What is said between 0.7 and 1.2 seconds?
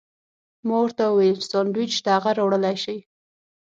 ورته